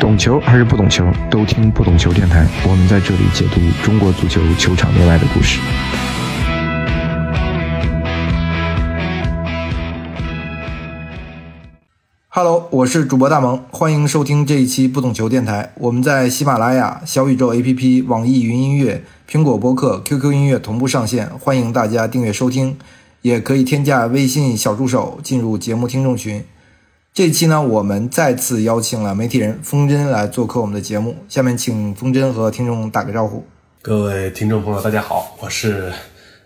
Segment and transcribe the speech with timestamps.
[0.00, 2.46] 懂球还是不懂球，都听不懂球电台。
[2.64, 5.58] 我们在这里解读中国足球球场内外的故事。
[12.28, 15.72] Hello，我是主播大萌，欢迎收听这一期不懂球电台。
[15.74, 22.76] 我们在喜马拉雅、小宇宙 APP、网易云音乐、苹果播客、QQ 音乐同步上线，欢迎大家订阅收听，
[23.22, 26.44] 也可以添加微信小助手进入节目听众群。
[27.18, 31.16] 这期呢，我们再次邀请了媒体人风筝来做客我们的节目。
[31.28, 33.44] 下面请风筝和听众打个招呼。
[33.82, 35.92] 各位听众朋友，大家好，我是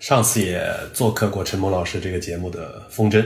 [0.01, 3.23] 上次也做客过陈萌老师这个节目的风筝。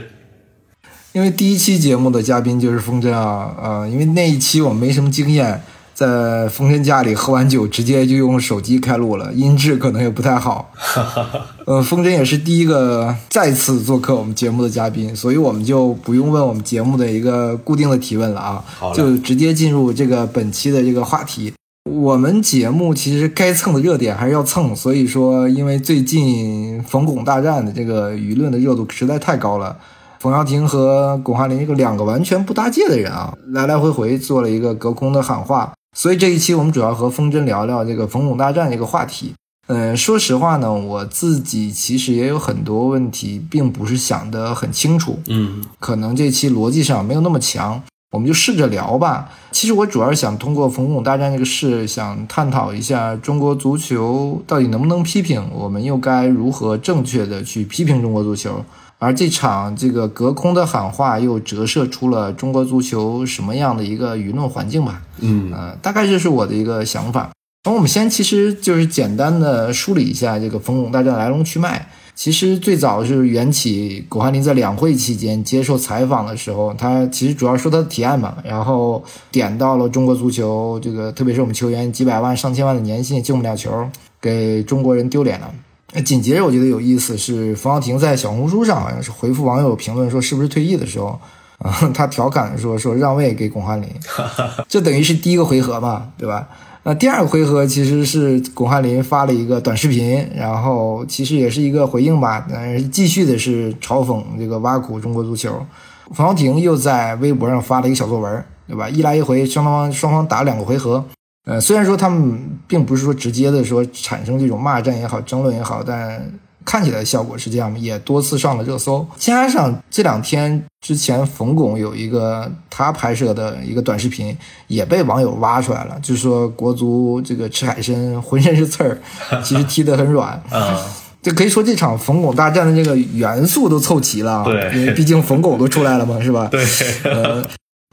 [1.13, 5.63] 因为第一期节目的嘉宾就是风筝啊，呃，因为那一期我们没什么经验，
[5.97, 10.71] 在风筝家里喝完酒，直接就用手机开录了，音质可能也不太好。
[11.65, 21.51] 呃，风筝也是第一个再次做客我们节目的嘉宾，所以我们就不用问我们节目的一个固定的提问了啊，就直接进入这个本期的这个话题。
[21.89, 29.75] 我们节目其实该蹭的热点还是要蹭，所以说，因为最近冯巩大战的这个舆论的热度实在太高了。
[30.19, 39.33] 冯潇霆和巩汉林这个两个完全不搭界的人啊，来来回回做了一个隔空的喊话，所以这一期我们主要和风筝聊聊这个冯巩大战这个话题。
[39.65, 45.17] 嗯，说实话呢，我自己其实也有很多问题，并不是想得很清楚。
[45.25, 47.81] 嗯，可能这期逻辑上没有那么强，
[48.11, 49.27] 我们就试着聊吧。
[49.51, 58.63] 其实我主要是想通过冯巩大战这个事，想探讨一下中国足球到底能不能批评，我们又该如何正确的去批评中国足球。
[58.99, 65.01] 而这场这个隔空的喊话，又折射出了中国足球什么样的一个舆论环境吧？
[65.19, 67.29] 嗯，呃，大概这是我的一个想法。
[67.65, 71.87] 那我们先其实就是简单的梳理一下这个冯巩大战来龙去脉。
[72.15, 83.87] 其实最早是缘起巩汉林在两会期间接受采访的时候，他其实主要说他的提案嘛，然后点到了中国足球这个，特别是我们球员几百万上千万的年薪进不了球，
[84.19, 85.53] 给中国人丢脸了。
[86.01, 91.19] 紧接着，我觉得有意思是冯潇霆在小红书上好像是回复网友评论说是不是退役的时候，
[91.59, 93.89] 啊，他调侃说说让位给巩汉林，
[94.67, 96.47] 这等于是第一个回合嘛，对吧？
[96.83, 102.47] 那第二个回合其实是巩汉林发了一个短视频，然后其实也是一个回应吧，
[102.77, 105.65] 是继续的是嘲讽这个挖苦中国足球。
[106.13, 108.87] 冯潇霆又在微博上发了一个小作文，对吧？
[108.87, 111.03] 一来一回，双方双方打两个回合。
[111.47, 112.37] 呃，虽然说他们
[112.67, 116.29] 并不是说直接的说产生这种骂战也好、争论也好，但
[116.65, 119.07] 看起来效果是这样，也多次上了热搜。
[119.17, 124.37] 加上这两天之前冯巩有一个他拍摄的一个短视频，
[124.67, 128.99] 也被网友挖出来了，就是说国足这个吃海参浑身是刺儿，
[129.41, 130.31] 其实踢得很软。
[130.51, 130.85] 啊，
[131.21, 134.43] 就可以说这场冯巩大战的这个元素都凑齐了。
[134.43, 136.49] 对，因为毕竟冯巩都出来了嘛，是吧？
[136.51, 136.61] 对，
[137.05, 137.41] 呃。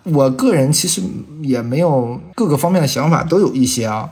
[0.05, 1.03] 我个人其实
[1.43, 4.09] 也没有各个方面的想法都有一些啊。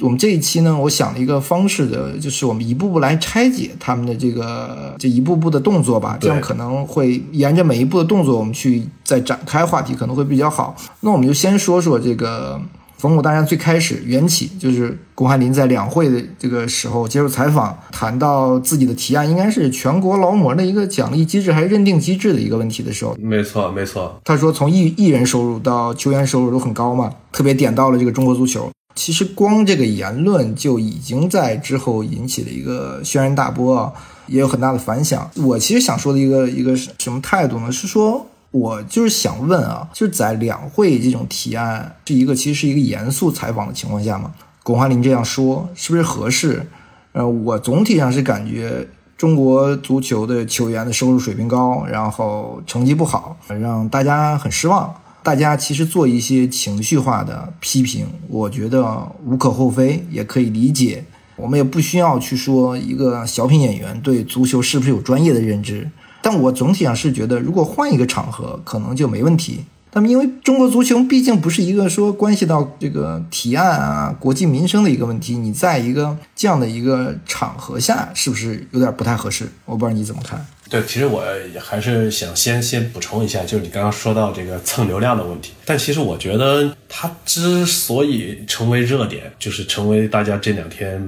[0.00, 10.76] 我们这一期呢，我想了一个方式的，就是我们一步步来拆解他们的这个这一步步的动作吧，这样可能会沿着每一步的动作，我们去再展开话题，可能会比较好。
[11.00, 12.60] 那我们就先说说这个。
[12.98, 24.18] 冯巩大战最开始缘起就是巩汉林在两会的这个时候接受采访，谈到自己的提案应该是全国劳模的一个奖励机制还是认定机制的一个问题的时候，没错没错。
[24.24, 28.70] 他说从艺艺人收入到球员收入都很高嘛，特别点到了这个中国足球。
[28.94, 33.92] 其实光这个言论就已经在之后引起了一个轩然大波啊，
[34.26, 35.30] 也有很大的反响。
[35.36, 37.70] 我其实想说的一个一个什么态度呢？
[37.70, 38.26] 是说。
[38.58, 46.66] 我就是想问啊，就是在两会这种提案是一个其实是一个严肃采访的情况下嘛，巩汉林这样说是不是合适？
[47.12, 54.94] 呃，我总体上是感觉中国足球的球员的收入水平高，然后成绩不好，让大家很失望。
[55.22, 61.04] 大家其实做一些情绪化的批评，我觉得无可厚非，也可以理解。
[61.36, 65.90] 我们也不需要去说一个小品演员对足球是不是有专业的认知。
[66.28, 69.64] 但我总体上是觉得，如果换一个场合，可能就没问题。
[69.96, 79.48] 那么，因为中国足球毕竟不是一个说关系到这个提案啊、国计民生的一个问题，你在一个这样的一个场合下，是不是有点不太合适？
[79.64, 80.46] 我不知道你怎么看。
[80.68, 81.24] 对，其实我
[81.58, 85.52] 还是想先先补充一下，就是你刚刚说到这个蹭流量的问题。
[85.64, 91.00] 但其实我觉得，它之所以成为热点，就是成为大家这两天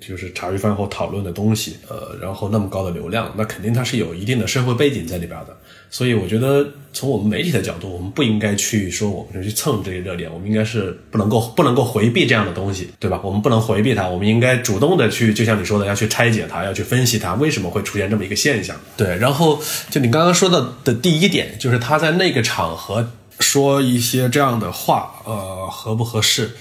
[0.00, 1.76] 就是茶余饭后讨论的东西。
[1.90, 5.54] 呃，然后那么高的流量，那肯定它是有一定的社会背景在里边的。
[5.90, 13.20] 所以我觉得，从我们媒体的角度，我们不应该去说我们就去蹭这个热点，我们应该是不能够不能够回避这样的东西，对吧？
[13.24, 18.76] 我们不能回避它，我们应该主动的去，就像你说的，要去拆解它，要去分析它为什么会出现这么一个现象。
[18.96, 19.60] 对，然后
[19.90, 23.10] 就你刚刚说到的第一点，就是他在那个场合
[23.40, 26.52] 说一些这样的话，呃，合不合适？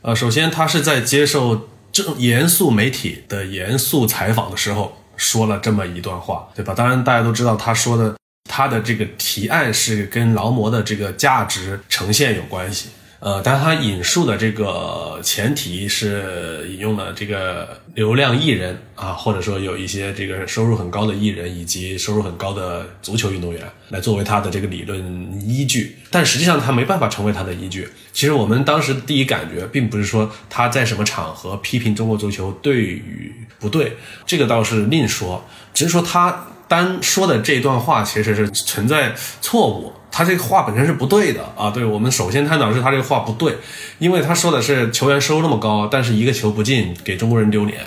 [0.00, 6.72] 呃，首先他是在接受正严肃媒体的严肃采访的时候说了这么一段话，对吧？
[6.72, 8.14] 当然大家都知道他说的
[8.48, 12.88] 他的这个提案是跟劳模的这个价值呈现有关系。
[13.20, 25.02] 呃，但他引述的这个前提是引用了这个流量艺人啊，或者说有一些这个收入很高的艺人以及收入很高的足球运动员来作为他的这个理论
[25.44, 27.88] 依据，但实际上他没办法成为他的依据。
[28.12, 39.92] 其实我们当时第一感觉并不是说他在什么场合批评中国足球对与不对，这个倒是另说，只是说他单说的这段话其实是存在错误。
[40.10, 41.70] 他这个话本身是不对的啊！
[41.70, 43.56] 对我们首先探讨是他这个话不对，
[43.98, 47.80] 因为他说的是球员收入那么高，但是一个球不进给中国人丢脸。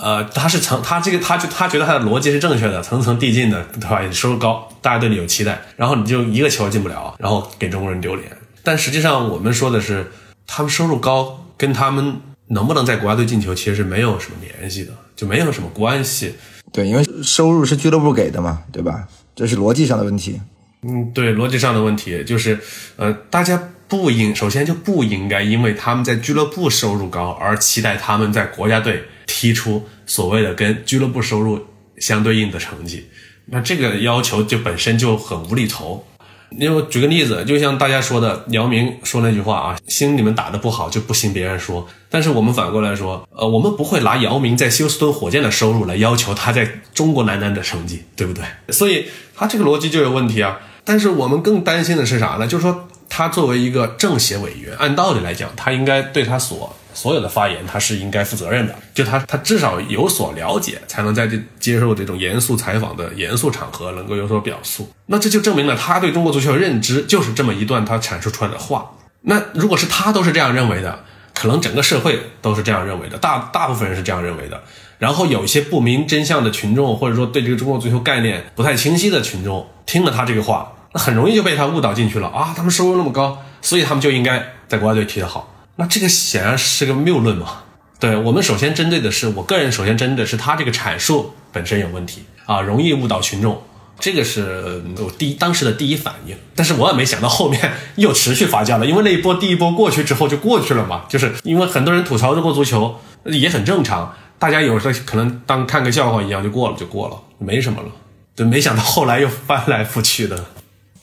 [0.00, 4.00] 呃，他是层他这个他就他觉得他的逻辑是正确的，层层递进的，对吧？
[4.10, 8.26] 收入高，大家对你有期待，然后你就一个球进不了，然后给中国人丢脸。
[8.62, 10.10] 但实际上我们说的是，
[10.46, 12.16] 他们收入高跟他们
[12.48, 16.34] 能不能在国家队进球其实是没有什么联系的，就没有什么关系。
[16.78, 19.08] 对，因为收入是俱乐部给的嘛，对吧？
[19.34, 20.40] 这是逻辑上的问题。
[20.82, 22.56] 嗯，对，逻辑上的问题就是，
[22.94, 31.66] 呃，大家不应首先就不应该因为他们在俱乐部收入高而期待他们在国家队踢出所谓的跟俱乐部收入
[31.98, 33.06] 相对应的成绩，
[33.46, 36.06] 那这个要求就本身就很无厘头。
[36.50, 41.86] 因为举个例子，就像大家说的，姚明说那句话啊，心里面打的不好就不信别人说。
[42.08, 48.44] 但是我们反过来说，呃，我们不会拿姚明在休斯顿火箭的收入来要求他在中国男篮的成绩，对不对？
[48.72, 49.06] 所以
[49.36, 50.58] 他这个逻辑就有问题啊。
[50.84, 52.46] 但是我们更担心的是啥呢？
[52.46, 58.72] 就是说，他作为一个政协委员，按道理来讲，他应该对他所所有的发言，他是应该负责任的。
[58.94, 64.88] 就他，他至少有所了解，才能在这接受这种严肃采访的严肃场合能够有所表述。
[65.06, 68.88] 那这就证明了他对中国足球的认知就是这么一段他阐述出来的话。
[69.22, 71.00] 那如果是他都是这样认为的，
[71.34, 74.62] 可能整个社会都是这样认为的，大大部分人是这样认为的。
[75.00, 80.72] 然后有一些不明真相的群众，或者说对这个中国足球概念不太清晰的群众，听了他这个话。
[80.92, 82.54] 那很容易就被他误导进去了啊！
[82.56, 85.54] 他们收入那么高，所以他们就应该在国家队踢得好。
[85.76, 87.62] 那这个显然是个谬论嘛？
[88.00, 93.62] 对我们首先针对的是，我个人首先针对的是他这个阐述本身有问题啊，容易误导群众。
[94.00, 96.36] 这个是我第一当时的第一反应。
[96.54, 101.02] 但是我也没想到后面又持续发酵了，因为那一波第一波过去之后就过去了嘛。
[101.08, 107.88] 就是因为很多人吐槽中国足球也很正常，大家有时候可能当看个笑话一样就过了就过了，没什么了。
[108.36, 110.44] 对，没想到后来又翻来覆去的。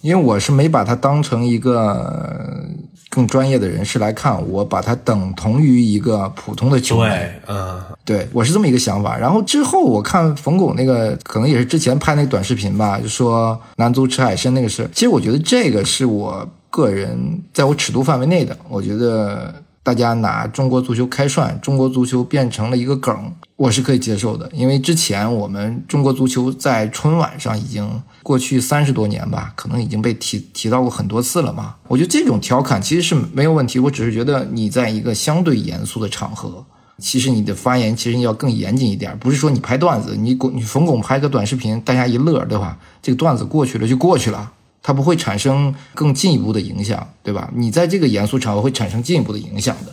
[0.05, 2.63] 因为我是没把他当成一个
[3.09, 7.05] 更专业的人士来看，我把他等同于一个普通的球迷。
[7.05, 9.17] 对，嗯，对我是这么一个想法。
[9.17, 14.87] 然后之后我看冯巩那个，可能也是之前拍那个短视频吧，就说男足吃海参那个事。
[14.93, 19.51] 其实我觉得这个是我个人在我尺度范围内的，我觉得。
[19.85, 24.49] 大家拿中国足球开涮，中国足球变成了一个梗，我是可以接受的。
[24.51, 31.75] 因为之前我们中国足球在春晚上已经过去三十多年吧，可能已经被提提到过很多次了嘛。
[31.87, 33.77] 我觉得这种调侃其实是没有问题。
[33.77, 36.65] 我只是觉得你在一个相对严肃的场合，
[36.97, 39.15] 其实你的发言其实要更严谨一点。
[39.19, 42.79] 不是说你拍段子，你你冯巩拍个短视频，大家一乐，对吧？
[43.03, 44.51] 这个段子过去了就过去了。
[44.87, 47.49] 它不会产生更进一步的影响，对吧？
[47.55, 49.91] 你在这个严肃场合会产生进一步的影响的。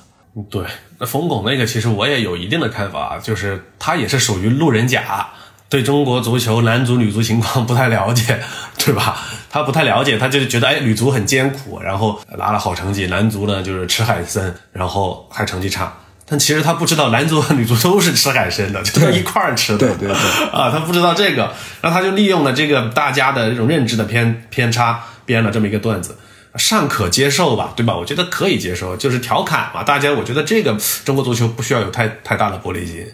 [0.51, 0.63] 对，
[0.99, 5.27] 那冯巩那个其实我也有一定的看法，就是他也是属于路人甲，
[5.71, 8.39] 对中国足球男足、女足情况 不太了解，
[8.77, 9.17] 对吧？
[9.49, 15.91] 他不太了解，他就觉得哎，女足很艰苦，然后拿了好成绩，男足呢就是吃海参，然后还成绩差。
[16.33, 19.79] 但其实他不知道男足和女足都是吃海参的，就是一块儿吃的。
[19.81, 20.15] 对对对，
[20.49, 26.17] 啊，他不知道这个，然后他就利用了这个大家的这种认知的偏偏差，编了这么一个段子，
[26.57, 27.95] 尚可接受吧，对吧？
[27.95, 29.83] 我觉得可以接受，就是调侃嘛。
[29.83, 30.75] 大家，我觉得这个
[31.05, 33.07] 中国足球不需要有太太大的玻璃心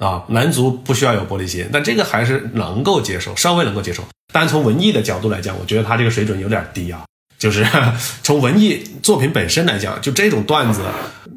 [0.00, 4.02] 啊，男足不需要有玻璃心，但这个还是能够接受，稍微能够接受。
[4.32, 7.02] 但从文艺的角度来讲，我觉得他这个水准有点低啊。
[7.44, 7.62] 就是
[8.24, 10.80] 从文艺作品本身来讲，就这种段子，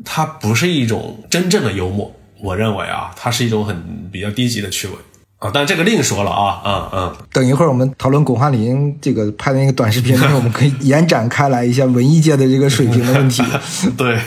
[0.06, 2.10] 它不是一种真正的幽默。
[2.42, 3.76] 我认为啊，它是一种很
[4.10, 4.94] 比较低级的趣味
[5.40, 5.52] 啊。
[5.54, 7.16] 但这个另说了啊，嗯嗯。
[7.34, 13.44] 等一会儿我们讨论巩汉林这个拍的那个短视频的时候，我们可以 延展开来一下文艺界的这个水平的问题。
[13.98, 14.18] 对。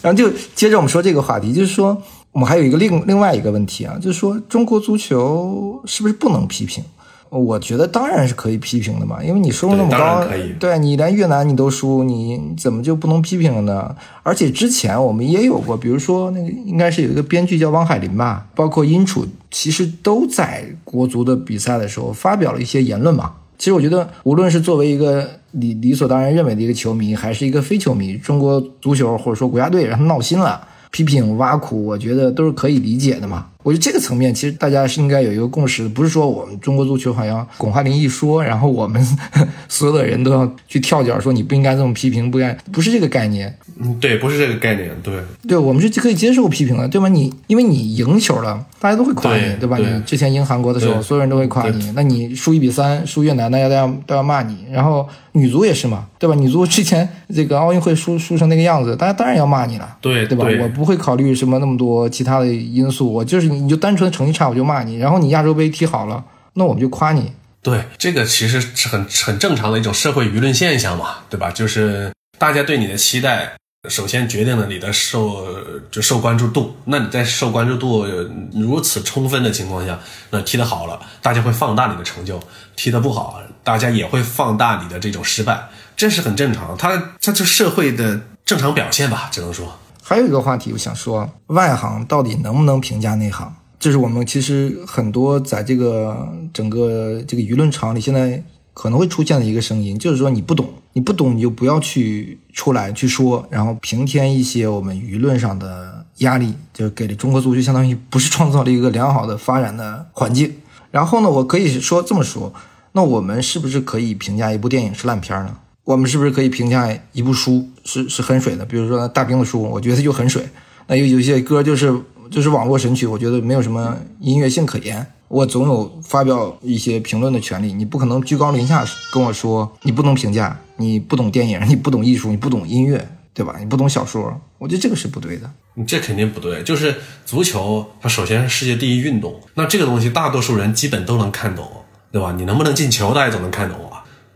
[0.00, 2.02] 然后就接着我们说这个话题，就是说
[2.32, 6.82] 我们还有一个另另外一个问题啊，就是说中国足球是不是不能批评？
[7.30, 10.24] 我觉得当然是可以批评的嘛，因为你收入那么高，
[10.58, 13.94] 对你连越南你都输，你怎么就不能批评了呢？
[14.22, 23.32] 而且之前我们也有过，比如说那个应该是有一个编剧叫汪海林吧，包括殷楚，其实都在国足的比赛的时候发表了一些言论嘛。
[23.58, 30.60] 其实我觉得，无论是作为一个理理所当然认为的一个球迷，还是一个非球迷，中国足球或者说国家队让他闹心了，
[30.92, 33.46] 批评挖苦，我觉得都是可以理解的嘛。
[33.68, 39.06] 我觉得这个层面，其实大家是应该有一个共识的，不是说我们中国足球好像巩汉林一说，然后我们
[39.68, 43.54] 所有的人都要去跳脚说你不应该这么批评，不该，不是这个概念。
[43.78, 45.12] 嗯，对，不是这个概念，对，
[45.46, 47.08] 对，我们是可以接受批评的，对吗？
[47.08, 49.76] 你因为你赢球了，大家都会夸你，对吧？
[49.76, 51.92] 对你之前赢韩国的时候，所有人都会夸你。
[51.94, 54.64] 那你输一比三，输越南，大家都要都要骂你。
[54.72, 56.34] 然后女足也是嘛，对吧？
[56.34, 59.96] 你如果之前这个奥运会输输成那个样子，大家当然要骂你了。
[60.00, 60.44] 对对吧？
[60.62, 67.32] 我不会考虑什么那么多其他的因素，我就是你就单纯成绩差我就骂你，然后你亚洲杯踢好了，那我们就夸你。
[67.62, 71.50] 对，这个其实是很很正常的一种社会舆论现象嘛，对吧？
[71.50, 73.52] 就是大家对你的期待，
[73.88, 75.44] 首先决定了你的受
[75.90, 76.76] 就受关注度。
[76.84, 78.06] 那你在受关注度
[78.54, 79.98] 如此充分的情况下，
[80.30, 82.36] 那踢得好了，大家会放大你的成就；
[82.76, 85.60] 踢得不好，大家也会放大你的这种失败，
[85.98, 86.76] 这是很正常。
[86.78, 89.76] 他他就社会的正常表现吧，只能说。
[90.00, 93.52] 还有一个话题，我想说，外行到底能不能评价内行？
[93.80, 98.40] 这是我们其实很多在这个整个这个舆论场里，现在
[98.72, 110.54] 可能会出现的一个声音，就是说你不懂，你不懂你就不要去出来去说，然后平添一些我们舆论上的压力，就给了中国足球相当于不是创造了一个良好的发展的环境。
[110.92, 112.54] 然后呢，我可以说这么说，
[112.92, 115.56] 那我们是不是可以评价一部电影是烂片呢？
[115.88, 118.62] 我们是不是可以评价一部书是是很水的？
[118.62, 120.46] 比如说大兵的书，我觉得就很水。
[120.86, 121.90] 那有有些歌就是
[122.30, 125.06] 就是网络神曲，我觉得没有什么音乐性可言。
[125.28, 133.56] 我总有发表一些评论的权利，你不可能居高临下跟我说你不能评价，你不懂电影，你不懂艺术，你不懂音乐，对吧？
[133.58, 135.50] 你不懂小说，我觉得这个是不对的。
[135.72, 141.66] 你这肯定不对，就是足球，它首先是世界第一运动，那这个东西大多数人基本都能看懂，
[142.12, 142.34] 对吧？
[142.36, 143.87] 你能不能进球，大家总能看懂。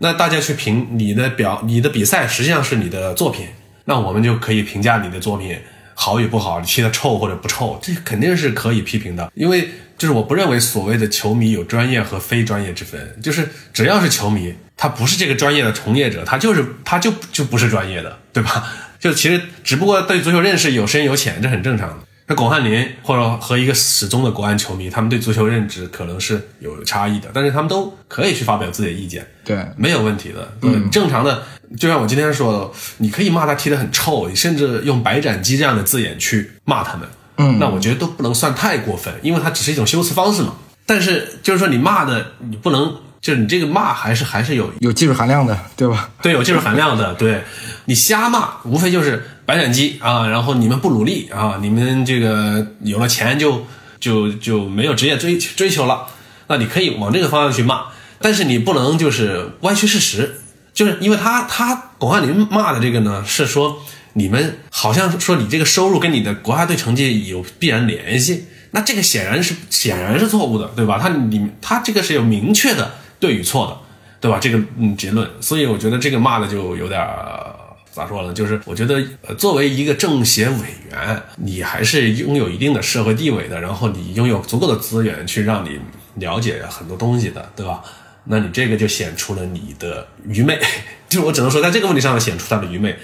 [0.02, 3.46] 那大家去评你的表，你的比赛实际上是你的作品，
[3.84, 5.56] 那我们就可以评价你的作品
[5.94, 9.30] 好与不好，你踢得臭或者不臭，这肯定是可以批评的。
[9.36, 18.64] 因为就是我不认为所谓的球迷有专业和非专业之分，就是只要是球迷，他不是这个专业的从业者，他就是他就就不是专业的，对吧？
[18.98, 21.98] 就其实只不过对足球认识有深有浅，这很正常的。
[22.32, 30.50] 那巩汉林或者和一个始终的国安球迷，他们对足球认知可能是有差异的，但是他们都可以去发表自己的意见，对，没有问题的。
[30.62, 31.42] 嗯，正常的，
[31.76, 40.54] 就像我今天说的，你可以骂他踢得很臭，你甚至用白斩鸡这样的字眼去骂他们，嗯，那我觉得都不能算太过分，因为它只是一种修辞方式嘛。
[40.86, 42.96] 但是就是说你骂的，你不能。
[43.22, 46.10] 就是你这个骂还是还是有有技术含量的，对吧？
[46.20, 47.14] 对，有技术含量的。
[47.14, 47.40] 对，
[47.84, 53.66] 你瞎骂，无非就是白斩鸡啊，然后你们不努力啊，你们这个有了钱就
[54.00, 56.06] 就就没有职业追追求了。
[56.46, 57.82] 那你可以往这个方向去骂，
[58.18, 60.40] 但是你不能就是歪曲事实。
[60.72, 63.82] 就是因为他他巩汉林骂的这个呢，是说
[64.14, 70.98] 你们好像说你这个收入跟你的国家队成绩有必然联系，那这个显然是显然是错误的，对吧？
[70.98, 72.92] 他你他这个是有明确的。
[73.20, 73.76] 对与错的，
[74.18, 74.38] 对吧？
[74.40, 77.06] 这个嗯结论，所以我觉得这个骂的就有点
[77.92, 78.32] 咋说呢？
[78.32, 79.00] 就是我觉得，
[79.34, 80.56] 作为一个政协委
[80.90, 85.78] 员，你还是拥有一定的社会地位的，然后你拥有足够的资源去让你
[86.14, 87.84] 了解很多东西的，对吧？
[88.24, 90.58] 那你这个就显出了你的愚昧，
[91.10, 92.96] 就是我只能说在这个问题上显出他的愚昧。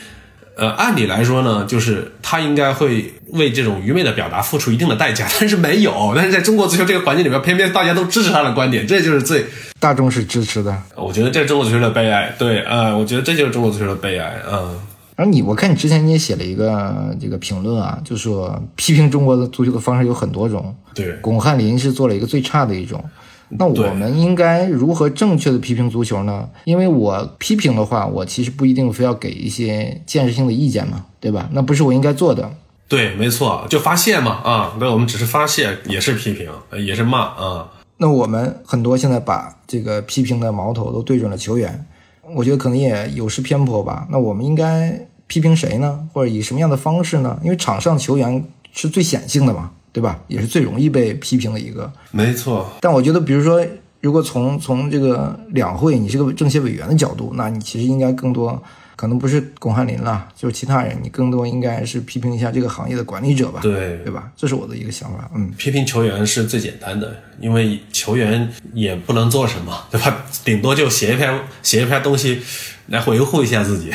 [0.59, 6.12] 呃，按理来说呢，就是他应该会为这种愚昧的表达付出一定的代价， 但是没有。
[6.17, 9.47] 但是在中国足球这个环境里面，偏偏大家都支持他的观点，这就是最
[9.79, 10.77] 大众是支持的。
[10.97, 12.35] 我觉得这是中国足球的悲哀。
[12.37, 14.35] 对，呃，我觉得这就是中国足球的悲哀。
[14.50, 14.77] 嗯。
[15.15, 20.75] 而你，我看你之前你也写了一个这个评论啊，就说批评中国的足球的方式有很多种。
[20.95, 23.05] 对，巩汉林是做了一个最差的一种。
[23.50, 26.49] 那我们应该如何正确的批评足球呢？
[26.64, 31.49] 因为我批评的话，我其实不一定非要给一些建设性的意见嘛，对吧？
[31.52, 32.50] 那不是我应该做的。
[32.88, 36.50] 对，没错，就发泄嘛，啊，那我们只是发泄，也是批评，
[36.85, 37.71] 也是骂啊。
[37.97, 41.87] 那我们很多现在把这个批评的矛头都对准了球员，
[42.35, 44.07] 我觉得可能也有失偏颇吧。
[44.11, 46.07] 那我们应该批评谁呢？
[46.12, 47.38] 或者以什么样的方式呢？
[47.43, 49.73] 因为场上球员是最显性的嘛。
[49.99, 50.17] 对吧？
[50.28, 52.71] 也是最容易被批评的一个，没错。
[52.81, 53.61] 但我觉得，比如说，
[54.00, 58.62] 如果从从这个两会，你是个政协委员的角度，那你其实应该更多，
[58.95, 63.59] 可能不是巩汉林了，就是其他人，你更多应该是批评一下这个行业的管理者吧？
[63.61, 64.31] 对，对吧？
[64.37, 65.28] 这是我的一个想法。
[65.35, 70.25] 嗯，批评球员是最简单的，因为球员也不能做什么，对吧？
[70.45, 72.40] 顶多就写一篇写一篇东西
[72.87, 73.90] 来维护一下自己，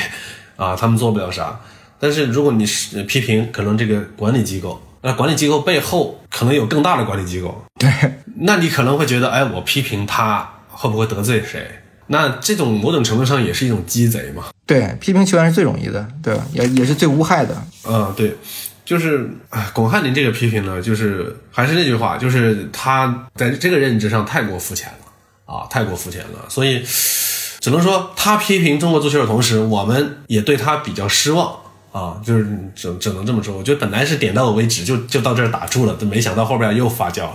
[0.57, 1.61] 啊，他们做不了啥。
[1.97, 4.81] 但是如果你是批评，可能这个管理机构。
[5.05, 7.91] 那管理机构背后可能有更大的管理机构，对，
[8.37, 11.69] 那你可能会觉得，哎，我批评他会不会得罪谁？
[12.07, 14.45] 那这种某种程度上也是一种鸡贼嘛。
[14.65, 16.45] 对，批评球员是最容易的，对吧？
[16.53, 17.61] 也也是最无害的。
[17.85, 18.33] 嗯，对，
[18.85, 26.81] 就是哎巩汉林这个批评呢，就是还是那句话，就是他在这个认知上太过肤浅了啊，太过肤浅了，所以
[27.59, 31.57] 只能说他批评中国足球的同时，我们也对他比较失望
[31.93, 32.45] 啊，就是
[32.75, 33.55] 只只能这么说。
[33.55, 37.33] 我觉得本来是点到为止，就就到这儿打住了，但没想到后边又发酵了。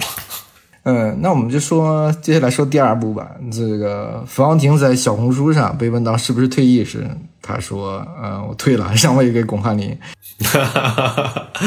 [0.83, 3.27] 嗯， 那我们就说接下来说第二部吧。
[3.51, 7.09] 这个冯潇霆在小红书上被问到是不是退役时，
[7.41, 9.97] 他说：“呃，我退了，让位给巩汉林。”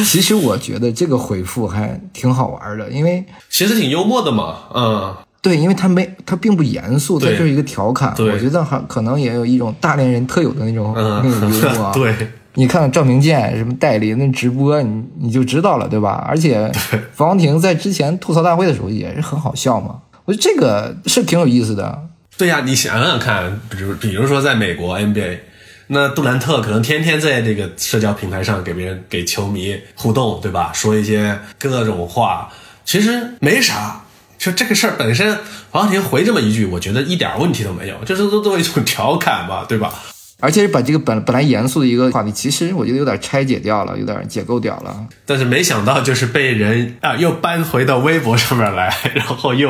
[0.05, 8.13] 其实我觉得这个回复还挺好玩的，因为其实挺幽默的嘛，嗯，对，因为他没他并不严肃，他就是一个调侃。
[8.15, 11.91] 对我觉得还可能也有一种大连人特有的那种、嗯那种幽默啊。
[11.95, 12.15] 对，
[12.55, 16.23] 你看赵明剑什么代理那直播，你你就知道了，对吧？
[16.27, 16.71] 而且
[17.13, 22.07] 冯潇霆在之前吐槽大会的时候也是很好笑嘛，我觉得这个是挺有意思的。
[22.37, 25.39] 对呀，你想想看，比如比如说在美国 NBA，
[25.87, 30.71] 那杜兰特可能天天在这个社交平台上给别人给球迷互动，对吧？
[30.73, 32.49] 说一些各种话，
[32.83, 34.01] 其实没啥。
[34.37, 35.37] 就这个事儿本身，
[35.69, 39.93] 黄晓婷回这么一句，我觉得一点问题都没有，这是都作为一种调侃吧，对吧？
[40.41, 45.07] 而且是把这个本本来严肃的一个话题，其实我觉得有点拆解掉了，有点解构掉了。
[45.25, 49.69] 但是没想到就是被人啊又搬回到微博上面来，然后又、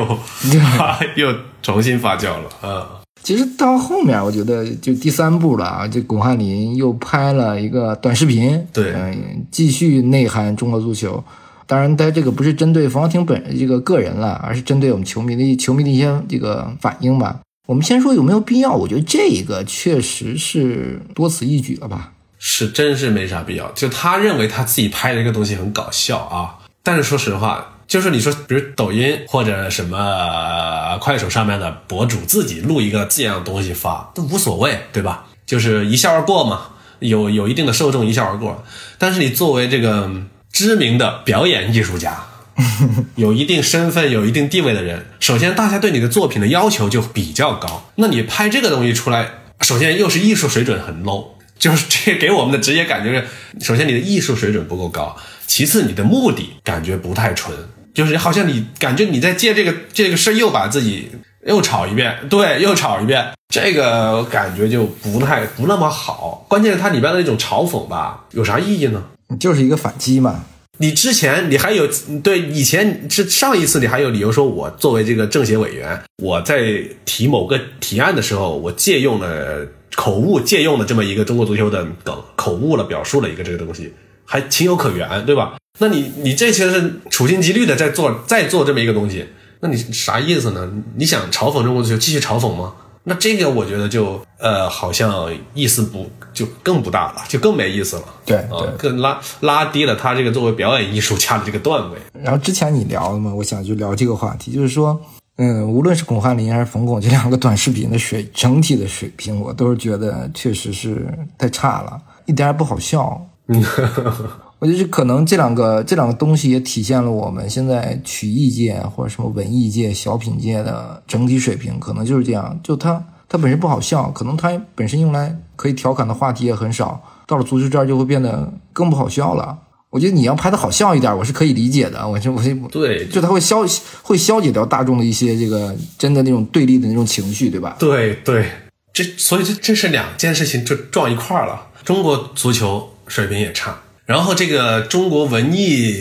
[1.15, 2.83] 又重新发酵了，嗯。
[3.23, 11.23] 其实到后面，我觉得就第三步了啊，这巩汉林又拍了一个短视频，对嗯、继续内涵中国足球。
[11.67, 17.39] 当然，他这个不是针对冯潇霆本这个个人了，而是针对我们球迷的球迷的一些这个反应吧。
[17.67, 18.73] 我们先说有没有必要？
[18.73, 22.11] 我觉得这个确实是多此一举了吧。
[22.37, 23.71] 是真是没啥必要。
[23.73, 35.27] 就他认为他自己拍的一个东西很搞笑啊，但是说实话，就是你说，比如抖音或者什么快手上面的博主自己录一个这样的东西发，都无所谓，对吧？
[35.45, 38.63] 就是一笑而过嘛，有有一定的受众一笑而过。
[38.97, 40.09] 但是你作为这个
[40.51, 42.25] 知名的表演艺术家，
[43.15, 47.89] 有一定身份、有一定地位的人，首先大家对你的作品的要求就比较高。
[47.95, 49.29] 那你拍这个东西出来，
[49.61, 51.25] 首先又是艺术水准很 low，
[51.57, 53.27] 就是这给我们的直接感觉是，
[53.65, 55.15] 首先你的艺术水准不够高，
[55.47, 57.55] 其次你的目的感觉不太纯，
[57.93, 61.11] 就是好像你感觉你在借这个这个事儿又把自己
[61.45, 66.45] 又炒一遍，对，又炒一遍，这个感觉就不太不那么好。
[66.47, 69.03] 关键是它里边的那种嘲讽吧，有啥意义呢？
[69.39, 70.43] 就是一个反击嘛。
[70.81, 71.87] 你之前你还有
[72.23, 83.93] 对以前是上一次你还有理由说，我作为这个政协委员，我在提某个提案的时候，我借用了口误，借用了这么一个中国足球的梗，口误了表述了一个这个东西，
[84.25, 85.55] 还情有可原，对吧？
[85.77, 89.27] 那你你这些是处心积虑的在做在做这么一个东西，
[89.59, 90.67] 那你啥意思呢？
[90.97, 92.73] 你想嘲讽中国足球，继续嘲讽吗？
[93.03, 98.03] 那这个我觉得就呃，好像意思不就更不大了，就更没意思了。
[98.25, 101.97] 对啊，更拉拉低了他这个作为表演艺术家的这个段位。
[102.21, 105.01] 然后之前你聊了嘛，我想就聊这个话题，就是说，
[105.37, 111.07] 嗯，无论是巩汉林还是冯巩这两个短视频的水整体的水平，我都是觉得确实是
[111.39, 113.19] 太差了，一点也不好笑。
[114.61, 122.59] 我觉得可能这两个这两个东西也体现了我们现在曲艺界或者什么文艺界、小品界的整体水平，可能就是这样。
[122.63, 129.57] 就它它本身不好笑，可能它本身用来可以调侃的话题也很少，到了足球这儿就会变得更不好笑了。
[129.89, 132.07] 我觉得你要拍的好笑一点，我是可以理解的。
[132.07, 133.65] 我就我就对就它会消
[134.03, 137.77] 会消解掉大众的一些这个真的那种对立的那种情绪，对吧？
[137.79, 138.45] 对对，
[138.93, 141.69] 这所以这这是两件事情就撞一块儿了。
[141.83, 145.95] 中国足球水平也差，然后这个中国文艺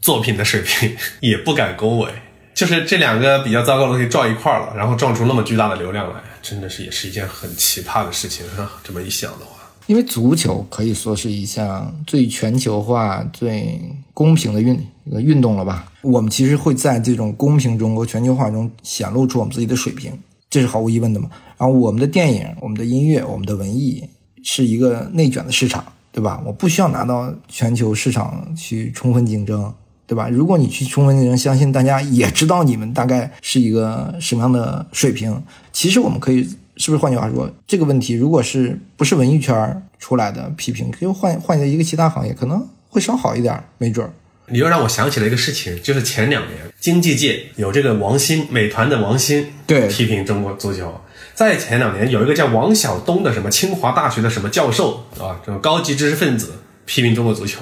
[0.00, 2.10] 作品的水平也不敢恭维，
[2.54, 8.80] 就是这两个比较糟糕的东西撞一块儿了，然后撞出那么巨大的流量来，真的是也是一件很奇葩的事情啊！
[8.82, 9.56] 这么一想的话。
[9.86, 13.80] 因为足球可以说是一项最全球化、最
[14.12, 15.90] 公平的运运动了吧？
[16.02, 20.12] 我们其实会在这种公平中和全球化中显露出我们自己的水平，
[20.50, 21.30] 这是毫无疑问的嘛。
[21.56, 24.06] 然后我们的电影、我们的音乐、我们的文艺
[24.44, 26.42] 是一个内卷的市场，对吧？
[26.44, 29.72] 我不需要拿到全球市场去充分竞争，
[30.06, 30.28] 对吧？
[30.28, 35.42] 如果你去充分竞争，相信大家也知道你们大概是一个什么样的水平。
[35.72, 36.48] 其实我们可以。
[36.80, 44.12] 是不是换句话说，这个问题如果是不是文艺圈出来的批评，可以换换一个其他行业，可能会稍好一点，没准儿。
[44.46, 51.00] 你又让我想起了一个事情，就是前两年经济界有这个王兴，美团的王兴对批评中国足球。
[51.38, 57.60] 在前两年有一个叫王晓东的什么清华大学的什么教授啊，这种高级知识分子批评中国足球，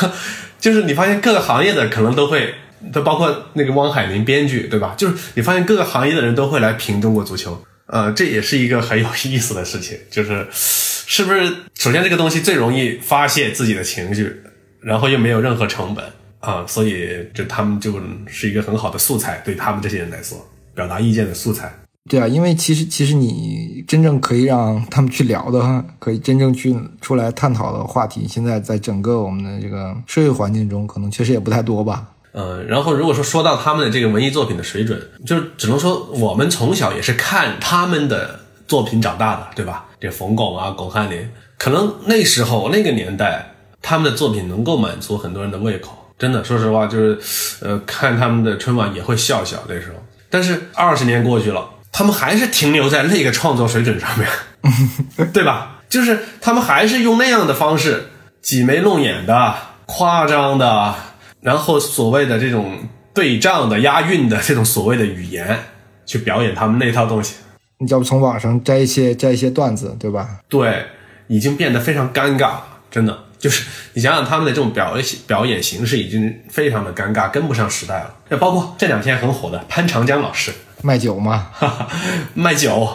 [0.60, 2.52] 就是你发现各个行业的可能都会，
[2.92, 4.94] 都包括那个汪海林编剧对吧？
[4.98, 7.64] 就是你发现各个行业的人都会来评中国足球。
[7.86, 14.42] 呃，这也是一个很有意思的事情，就是是不是首先这个东西最容易发泄自己的情绪，
[14.82, 16.04] 然后又没有任何成本
[16.40, 21.72] 啊，所以就他们就是一个很好的素材，对他们这些人来说，表达意见的素材。
[22.08, 32.06] 对啊，因为其实其实你真正可以让他们去聊的， 可以真正去出来探讨的话题，现在在整个我们的这个社会环境中，可能确实也不太多吧。
[32.32, 39.86] 嗯，然后如果说说到他们的这个文艺作品的水准，就只能说我们从小也是看他们的作品长大的，对吧？
[40.00, 45.92] 这冯巩啊，巩汉林，可能那时候那个年代，他们的作品能够满足很多人的胃口。
[46.18, 47.18] 真的，说实话，就是
[47.60, 49.94] 呃，看他们的春晚也会笑笑那时候。
[50.30, 51.68] 但是二十年过去了。
[51.90, 54.28] 他们还是停留在那个创作水准上面，
[55.32, 55.76] 对吧？
[55.88, 58.08] 就是他们还是用那样的方式
[58.42, 59.54] 挤眉弄眼的、
[59.86, 60.94] 夸张的，
[61.40, 62.78] 然后所谓的这种
[63.14, 65.58] 对仗的、押韵的这种所谓的语言
[66.04, 67.36] 去表演他们那套东西。
[67.78, 70.28] 你要不从网上摘一些摘一些段子，对吧？
[70.48, 70.84] 对，
[71.26, 72.56] 已经变得非常尴尬，
[72.90, 78.14] 真的就是你想想他们的这种表演表演形式已经非常的尴尬，跟不上时代了。
[78.28, 80.52] 那包括这两天很火的潘长江老师。
[80.82, 81.48] 卖酒吗？
[82.34, 82.88] 卖酒，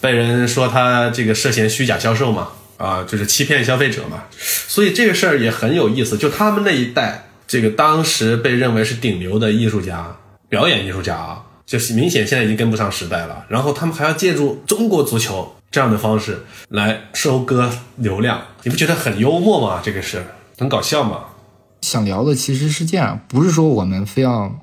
[0.00, 4.24] 被人说他这个涉嫌虚假销售嘛，啊，就是欺骗消费者嘛。
[4.38, 6.18] 所以这个事儿也很有意思。
[6.18, 10.16] 就他们那一代，这个当时被认为是顶流的艺术家、
[10.48, 13.46] 表演艺术家啊，就是明显现在已经跟不上时代了。
[13.48, 19.80] 然后他们还要借助中国足球这样的方式来收割流量，你不觉得很幽默吗？
[19.82, 20.24] 这个是
[20.58, 21.24] 很搞笑吗？
[21.80, 24.58] 想聊的其实是这样，不是说我们非要。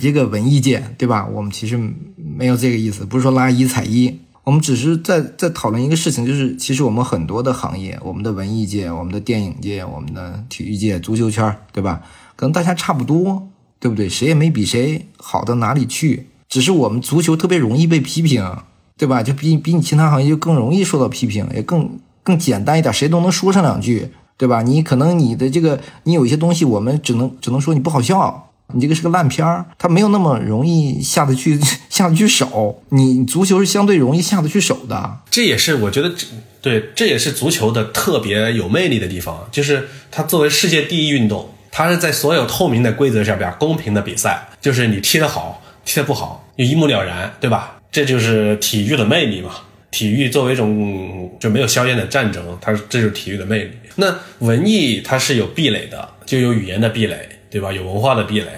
[0.00, 1.26] 这个文艺界，对吧？
[1.26, 1.78] 我们其实
[2.16, 12.02] 没有这个意思，不是说拉一踩一，我们只是在在讨论一个事情，就是其实我们很多的行业，我们的文艺界、我们的电影界、我们的体育界、足球圈，对吧？
[12.36, 14.08] 可能大家差不多，对不对？
[14.08, 18.56] 谁也没比谁好到哪里去，只是我们足球特别容易被批评，
[18.96, 19.22] 对吧？
[19.22, 24.62] 就比比你其他行业就更容易受到批评，也更更简单一点，谁都能说上两句，对吧？
[24.62, 28.48] 你可能你的这个你有一些东西，我们只能只能说你不好笑。
[28.74, 31.58] 你这个是个烂片儿，它没有那么容易下得去
[31.90, 32.82] 下得去手。
[32.90, 36.26] 你足球是相对容易下得去手的，这也是我觉得这
[36.60, 47.80] 对，这也是足球的特别有魅力的地方，就是它作为世界第一运动，它是在所有透明的规则下边公平的比赛，就是你踢得好，踢得不好，就一目了然，对吧？
[47.90, 49.50] 这就是体育的魅力嘛。
[49.90, 53.72] 体育作为一种就没有硝烟的战争，它这就是体育的魅力。
[53.96, 57.28] 那文艺它是有壁垒的，就有语言的壁垒。
[57.52, 57.70] 对吧？
[57.70, 58.48] 有文化的壁垒，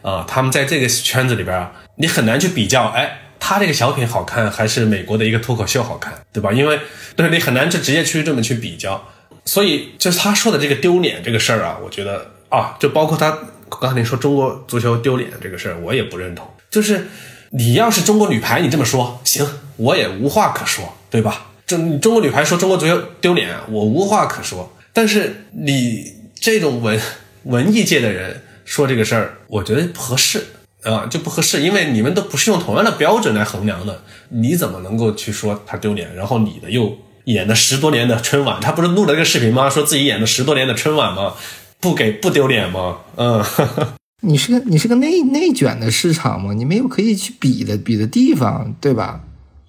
[0.00, 6.50] 啊，他们在这个圈子里边啊，你很难去比较，哎，他这个小品好看还是美国的一个脱口秀好看，对吧？
[6.50, 6.80] 因为
[7.14, 9.06] 对你很难去直接去这么去比较，
[9.44, 13.36] 所以就是他说的这个丢脸这个事儿啊，我觉得啊，就包括他
[13.78, 16.48] 刚才你说中国足球丢脸这个事儿，我也不认同。
[16.70, 17.08] 就是
[17.50, 21.48] 你要是中国女排，你这么说行，我也无话可说，对吧？
[21.66, 24.74] 中中国女排说中国足球丢脸，我无话可说。
[24.94, 26.98] 但是你这种文。
[27.44, 30.44] 文艺界的人说这个事儿，我觉得不合适
[30.82, 36.14] 啊，就不合适，因为你们都不是用同样的标准来衡量的，你怎么能够去说他丢脸？
[36.14, 39.68] 然后你的又演了十多年的春晚，他不是录了个视频吗？
[39.68, 41.34] 说自己演了十多年的春晚吗？
[41.80, 42.98] 不给不丢脸吗？
[43.16, 43.42] 嗯，
[44.22, 46.52] 你是个你是个内内卷的市场吗？
[46.54, 49.22] 你没有可以去比的比的地方，对吧？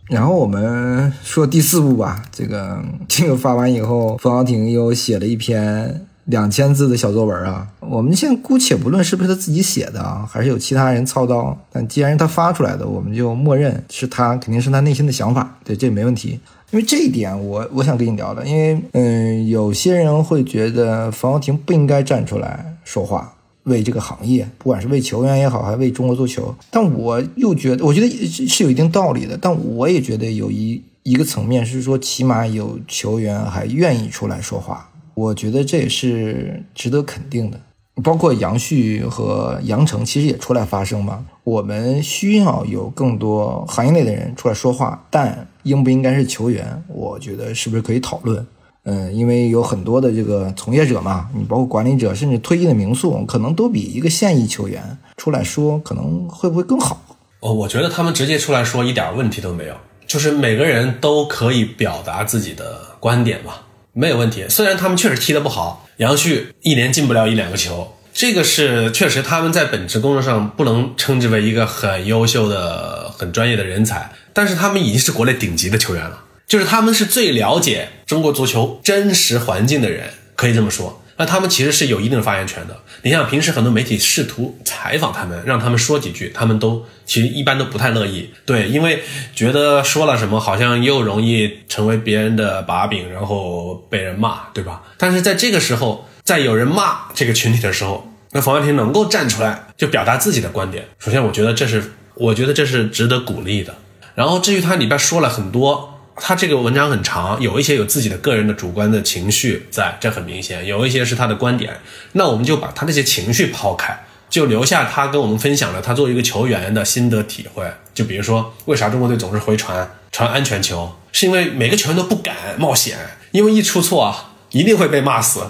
[0.09, 6.05] 然后我们说第四部吧，这个这个发完以后，冯小婷又写了一篇。
[6.25, 16.39] 两千字的小作文啊，我们先姑且不论是不是他自己写的啊，还是有其他人操刀，但既然是他发出来的，我们就默认是他，肯定是他内心的想法，对，这没问题。
[16.71, 28.07] 因为这一点，我我想跟你聊的，因为嗯，有些人会觉得冯潇霆不应该站出来说话，为这个行业，不管是为球员也好，还是为中国足球，但我又觉得，我觉得
[28.47, 34.87] 是有一定道理的，但我也觉得有一一个层面是说，起码有球员还愿意出来说话。
[35.13, 37.59] 我觉得这也是值得肯定的，
[38.03, 41.25] 包括杨旭和杨成其实也出来发声嘛。
[41.43, 46.83] 我们需要有更多行业内的人出来说话，但应不应该是球员？
[46.87, 48.45] 我觉得是不是可以讨论？
[48.83, 56.99] 嗯，因为有很多的这个从业者嘛，你包括管理者，甚至退役的名宿，可能都比一个现役球员出来说，可能会不会更好？
[57.41, 59.75] 哦，我觉得他们直接出来说一点问题都没有，
[60.07, 63.53] 就是每个人都可以表达自己的观点嘛。
[63.93, 81.00] 没有问题，虽然他们确实踢得不好，杨旭一年进不了一两个球，这个是确实他们在本职工作上不能称之为一个很优秀的、很专业的人才，但是他们已经是国内顶级的球员了，就是他们是最了解中国足球真实环境的人，可以这么说。
[81.21, 82.75] 那他们其实是有一定的发言权的。
[83.03, 88.31] 你像平时很多媒体试图采访他们，让他们说几句，他们都其实一般都不太乐意。
[88.43, 89.03] 对，因为
[89.35, 94.81] 觉得说了什么好像又容易成为别人的把柄，然后被人骂，对吧？
[94.97, 100.87] 但是在这个时候，在有人骂这个群体的时候，那冯安婷能够站出来就表达自己的观点。
[100.97, 103.75] 首先，我觉得这是我觉得这是值得鼓励的。
[104.15, 105.90] 然后至于他里边说了很多。
[106.15, 111.79] 他这个文章很长，有一些有自己的个人的主观的情绪在，这很明显；有一些是他的观点。
[112.13, 117.65] 那我们就把他那些情绪抛开，就留下他跟我们分享了他作为一个球员的心得体会。
[117.93, 120.95] 就比如说，为啥中国队总是回传传安全球？
[121.11, 122.97] 是因为每个球员都不敢冒险，
[123.31, 125.41] 因为一出错啊，一定会被骂死。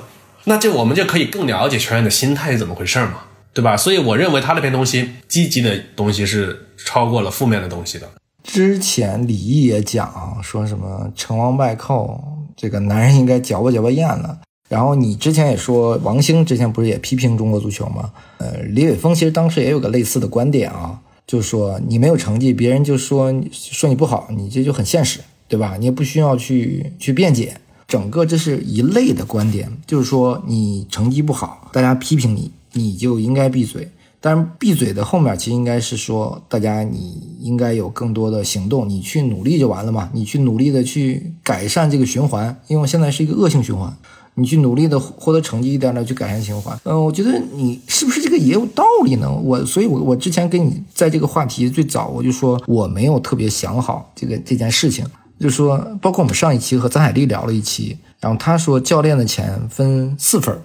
[0.46, 3.78] 那这我们就可以更了解球员的心态是怎么回事嘛，对吧？
[3.78, 8.10] 所以我认为他那篇东西，积极的东西是超过了负面的东西的。
[8.44, 12.22] 之前李毅也讲说什么成王败寇，
[12.56, 14.40] 这个男人应该嚼吧嚼吧咽了。
[14.68, 18.12] 然后你之前也说王兴之前不是也批评中国足球吗？
[18.38, 25.76] 呃，李伟峰其实当时也有个类似的观点啊，就是说你没有成绩，别人就说说你不好，你这就很现实，对吧？
[25.78, 33.90] 你也不需要去去辩解，整个这是一类的观点，就是说你成绩不好，大家批评你，你就应该闭嘴。
[34.24, 43.92] 但是闭嘴的后面其实应该是说，大家你应该有更多的行动，你去努力就完了嘛，你去努力的去改善这个循环，因为我现在是一个恶性循环，
[44.36, 46.80] 你去努力的获得成绩，一点点去改善循环。
[46.84, 49.28] 嗯，我觉得你是不是这个也有道理呢？
[49.34, 55.04] 我所以，我我之前跟你在这个话题最早我就说我没有特别想好这个这件事情，
[55.40, 60.56] 就说包括我们上一期和张海丽聊了一期，然后他说教练的钱分四份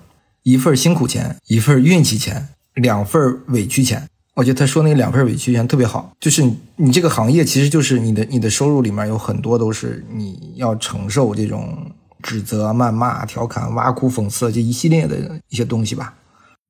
[0.43, 2.49] 一份辛苦钱，一份运气钱。
[2.77, 6.43] 两份委屈钱，我觉得他说那两份委屈钱特别好，就是
[6.77, 11.91] 你这个行业其实就是你的你的收入里面有很多都是你要承受这种
[12.23, 15.17] 指责、谩骂、调侃、挖苦、讽刺这一系列的
[15.49, 16.15] 一些东西吧。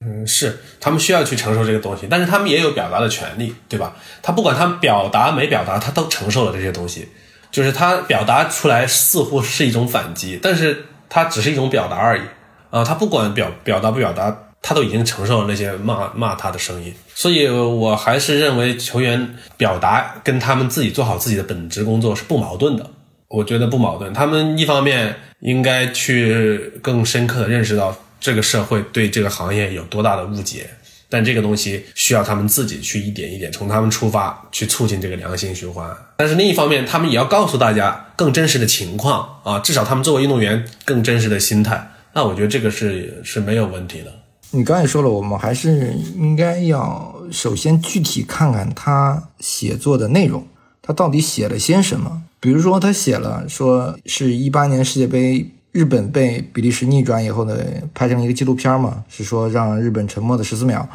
[0.04, 3.96] 嗯，是他们需要去承受这个东西，但是他们也有表达的权利，对吧？
[4.22, 7.08] 他不管他表达没表达，他都承受了这些东西，
[7.50, 12.22] 就是他表达出来似乎是一种反击，但是他只是一种表达而已
[12.70, 14.42] 啊，他不管表表达不表达。
[14.62, 22.90] 他都已经承受了那些骂骂他的声音，所以我还是认为球员表达跟他们自己做好自己的本职工作是不矛盾的。
[23.28, 24.12] 我觉得不矛盾。
[24.14, 30.70] 他们一方面应该去更深刻的认识到这个社会对这个行业有多大的误解，
[31.08, 35.88] 但这个东西需要他们自己去一点一点从他们出发去促进这个良性循环。
[36.16, 41.92] 但是另一方面，他们也要告诉大家更真实的情况啊，至少他们作为运动员更真实的心态。
[42.12, 44.12] 那我觉得这个是是没有问题的。
[44.56, 50.42] 你刚才说了，我们还是应该要首先具体看看他写作的内容，
[50.80, 52.22] 他到底写了些什么。
[52.40, 60.88] 比如说，他写了说是一八年世界杯，日本被比利时逆转以后的，拍成一个纪录片嘛，是说让日本沉默的十四秒。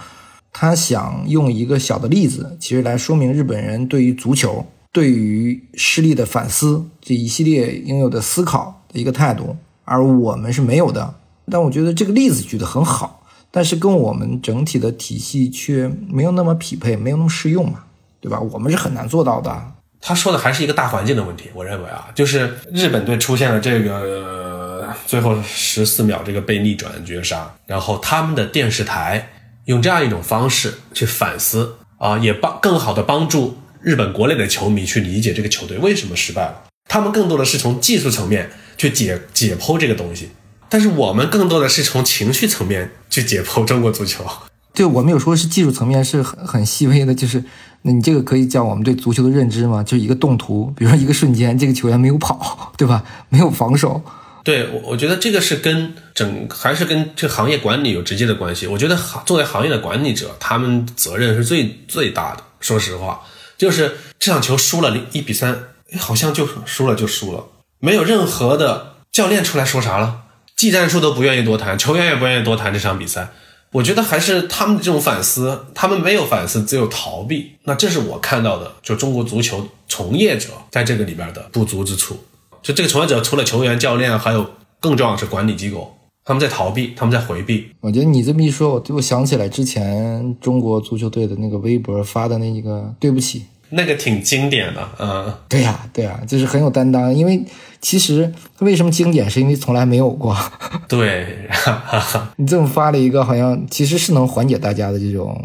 [0.52, 11.14] 他想用一个小的例子，其实来说明日本人对于足球、对于失利的反思这一系列应有的思考的一个态度，而我们是没有的。
[11.52, 13.21] 但我觉得这个例子举得很好。
[13.52, 17.84] 但是跟我们整体的体系却没有那么匹配，没有那么适用嘛，
[18.22, 18.40] 对吧？
[18.40, 19.74] 我们是很难做到的。
[20.00, 29.30] 他说的还是一个大环境的问题，我认为啊，就是日本队出现了这个最后十四秒这个被逆转绝杀，然后他们的电视台
[29.66, 36.64] 用这样一种方式去反思啊，也帮更好的帮助日本国内的球迷去理解这个球队为什么失败了。
[36.90, 40.30] 他们更多的是从技术层面去解解剖这个东西。
[40.72, 44.26] 但是我们更多的是从情绪层面去解剖中国足球。
[44.74, 47.44] 对我们有说是技术层面是很很细微的，就是
[47.82, 49.84] 那你这个可以叫我们对足球的认知吗？
[49.84, 53.04] 就是一个动图，比如说一个瞬间，这个球员没有跑， 对吧？
[53.28, 54.02] 没有防守。
[54.46, 58.66] 对，我我觉得这个是跟整还是跟这行业管理有直接的关系。
[58.66, 62.42] 我觉得行作为行业的管理者，他们责任是最最大的。
[62.62, 63.22] 说实话，
[63.58, 65.60] 就是这场球输了一比三，
[66.00, 67.46] 好像就输了就输了，
[67.80, 70.21] 没有任何的教练出来说啥了。
[70.62, 73.30] 技战术都不愿意多谈，球员也不愿意多谈这场比赛。
[73.72, 77.54] 我觉得还是他们的这种反思，他们没有反思，只有逃避。
[77.64, 82.16] 那这是我看到的，就中国足球从业者在这个里边的不足之处。
[82.62, 87.72] 就这个从业者，除了球员、教练，还有更重要的是管理机构，他们在逃避，他们在回避。
[87.80, 94.90] 我觉得你这么一说，我我想起来之前中国足球队的那个微博发的那一个对不起，那个挺经典的。
[95.00, 97.44] 嗯，对呀，对呀，就是很有担当，因为。
[97.82, 99.28] 其实为什么经典？
[99.28, 100.38] 是因为从来没有过。
[100.88, 101.50] 对，
[102.38, 105.36] 你这么发了一个，好像其实是能缓解大家的这种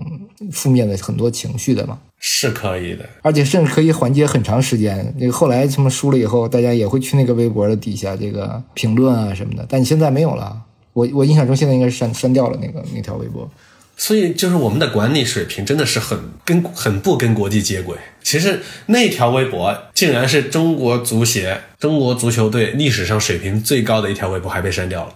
[0.53, 1.99] 负面的很多情绪的嘛？
[2.19, 5.15] 是可以的，而且甚至可以缓解很长时间。
[5.17, 9.65] 那个后来什么输了以后，大家也会去那个微博的底下这个评论啊什么的。
[9.67, 10.55] 但你现在没有了，
[10.93, 13.51] 我我印象中现在应该是删删掉了那个那条微博。
[13.97, 17.97] 所以就是我们的管理水平真的是很跟很不跟国际接轨。
[18.23, 25.15] 其实那条微博竟然是中国足协、中国足球队历史上水平最高的一条微博，还被删掉了，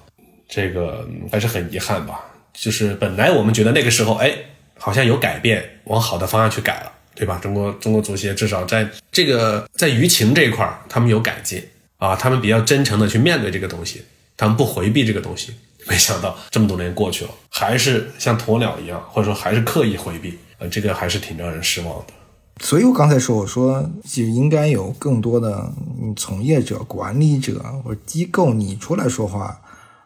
[0.49, 2.21] 这个还是很遗憾吧。
[2.55, 4.33] 就是本来我们觉得那个时候，哎，
[4.79, 7.39] 好像有改变，往好的方向去改了，对吧？
[7.43, 11.63] 中国中国足协至少在这个在舆情这一块儿，他们有改进
[11.99, 14.03] 啊，他们比较真诚的去面对这个东西，
[14.37, 15.53] 他们不回避这个东西。
[15.91, 22.15] 没想到这么多年过去了，还是像鸵鸟一样，或者说还是刻意回避，呃，这个还是挺让人失望的。
[22.61, 25.73] 所以我刚才说，我说就应该有更多的
[26.15, 29.61] 从业者、管理者或者机构你出来说话，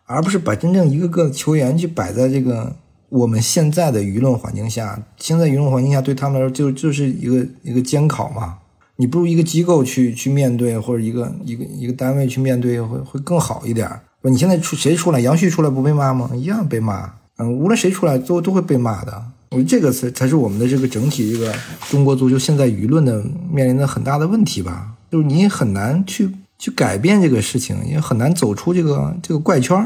[0.06, 2.74] 而不是把真正一个个球员去摆在这个
[3.10, 5.02] 我们现在的舆论环境下。
[5.18, 8.58] 现在舆论环境下对他们来说就就是一个一个监考嘛。
[8.96, 13.90] 你不如一个机构去去面对，或者一个一个一个单位去面对，会会更好一点。
[14.24, 15.20] 不，你现在出谁出来？
[15.20, 16.30] 杨旭出来不被骂吗？
[16.34, 17.12] 一样被骂。
[17.36, 19.22] 嗯，无论谁出来都都会被骂的。
[19.50, 21.54] 我觉得这个才才是我们的这个整体这个
[21.90, 24.88] 中国足球现在舆论的面临的很大的问题吧。
[25.12, 29.76] 就是你很难去去改变这个事情，也很难走出这个这个怪圈。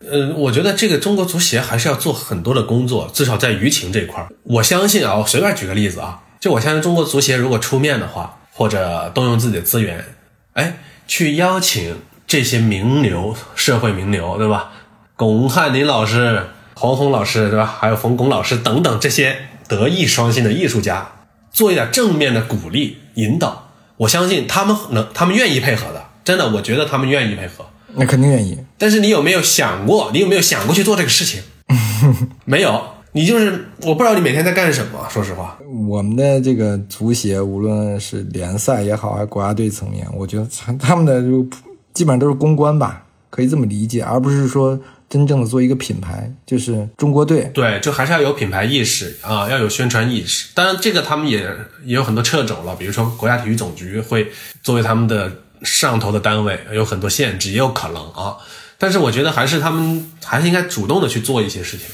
[0.00, 4.28] 呃，我觉得这个中国足协还是要做很多的工作，至少在舆情这块儿。
[4.42, 10.04] 我相信啊，我随便举个例子啊，就我相信中国足协如果出面的话，或者动用自己的资源，
[10.52, 11.96] 哎，去邀请
[12.28, 14.70] 这些名流、社会名流，对吧？
[15.16, 16.44] 巩汉林老师。
[16.80, 17.66] 黄宏老师对吧？
[17.80, 19.36] 还有冯巩老师等等这些
[19.66, 21.10] 德艺双馨的艺术家，
[21.50, 26.04] 做一点正面的鼓励引导，我相信他们能，他们愿意配合的。
[26.22, 27.66] 真的，我觉得他们愿意配合。
[27.94, 28.56] 那肯定愿意。
[28.78, 30.12] 但是你有没有想过？
[30.12, 31.42] 你有没有想过去做这个事情？
[32.46, 32.80] 没有。
[33.10, 35.04] 你就是我不知道你每天在干什么。
[35.10, 40.46] 说实话，我们的这个足协，无论是联赛也好，还是国家队层面，我觉得
[40.78, 41.44] 他们的就
[41.98, 44.78] 基本上都是公关吧，可以这么理解，而不是说。
[45.10, 47.50] 真正的做一个品牌，就是中国队。
[47.54, 50.50] 对，就还是要有品牌意识啊，要有宣传意识。
[50.54, 51.38] 当然，这个他们也
[51.82, 54.30] 也有很多掣肘了，比如说国家体育总局会
[54.62, 55.32] 作为他们的
[55.62, 58.36] 上头的单位，有很多限制，也有可能啊。
[58.76, 61.86] 但是我觉得还是他们还是应该主动的去做一些事情。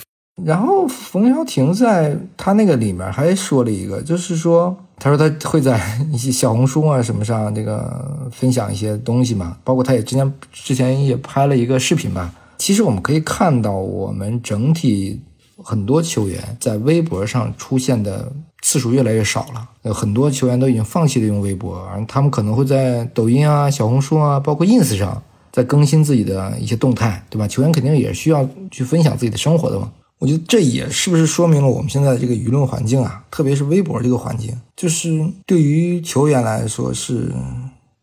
[0.42, 5.80] 然后冯潇霆在他那个里面还说了一个，就是说，他说他会在
[6.12, 12.34] 一些小红书啊什么上这个分享一些东西嘛，包括他也之前之前也拍了一个视频吧。
[12.58, 15.22] 其实我们可以看到，我们整体
[15.62, 18.30] 很多球员在微博上出现的
[18.62, 19.68] 次数越来越少了。
[19.82, 27.46] 有很多球员都已经放弃了用微博，他们可能会在抖音啊、小红书啊，包括 ins 上在更新自己的一些动态，对吧？
[27.46, 29.92] 球员肯定也需要去分享自己的生活的嘛。
[30.18, 35.08] 我觉得这也是不是说明了我们现在这个舆论环境啊，特别是微博这个环境，就是
[35.46, 37.32] 对于球员来说是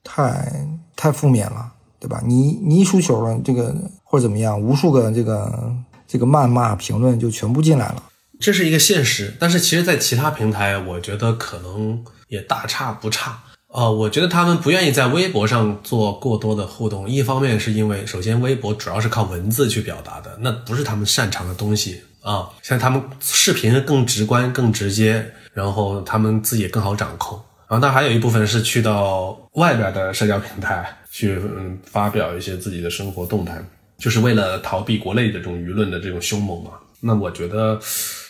[0.04, 1.74] 太太负面了。
[2.02, 2.20] 对吧？
[2.26, 5.72] 你你一输球了，这个或者怎么样，无数个这个
[6.08, 8.04] 这个谩骂评论就全部进来了，
[8.40, 9.38] 这是一个现实。
[9.40, 13.90] 但是其实，在其他平台，我觉得可能也大差不差啊。
[13.90, 22.50] 我觉得他们不愿意在微博上做过多的互动，一方面是因为，首先微博主要是靠文字去表达的，那不是他们擅长的东西啊。
[22.62, 27.40] 像他们视频更直观、更直接，然后他们自己也更好掌控。
[27.68, 30.98] 然后，那还有一部分是去到外边的社交平台。
[31.14, 33.62] 去嗯发表一些自己的生活动态，
[34.00, 36.72] 就是为了逃避国内的这种舆论的这种凶猛嘛。
[37.02, 37.78] 那我觉得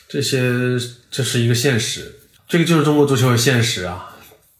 [0.09, 0.51] 这些
[1.11, 2.11] 这是一个现实，
[2.47, 4.10] 这个就是中国足球的现实啊。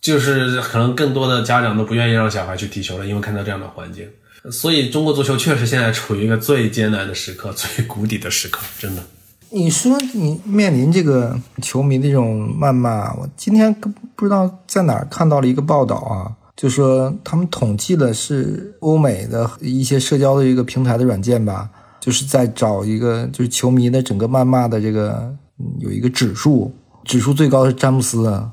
[0.02, 4.08] 就是可能更多的家长都不愿意让小孩去踢球了，因为看到这样的环境。
[4.52, 9.04] 所以中国足球确实现在处于一个最艰难的时刻、 最谷底的时刻，真的。
[9.52, 13.72] 你说你面临这个球迷的这种谩骂，我今天
[14.16, 16.32] 不知道在哪儿看到了一个报道啊。
[16.56, 25.34] 就说他们统计的是欧美的一些社交的一个平台的软件吧，就是在找一个就是球迷的整个谩骂的这个
[25.80, 26.72] 有一个指数，
[27.04, 28.44] 指数最高是詹姆斯，